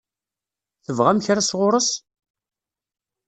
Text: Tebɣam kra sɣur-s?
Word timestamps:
Tebɣam 0.85 1.19
kra 1.25 1.41
sɣur-s? 1.43 1.89